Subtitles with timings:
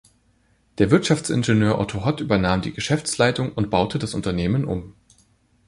[0.79, 4.95] Der Wirtschaftsingenieur Otto Hott übernahm die Geschäftsleitung und baute das Unternehmen um.